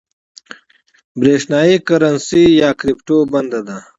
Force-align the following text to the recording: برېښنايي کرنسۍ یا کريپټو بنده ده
برېښنايي 1.19 1.77
کرنسۍ 1.87 2.43
یا 2.61 2.69
کريپټو 2.79 3.15
بنده 3.33 3.59
ده 3.67 3.77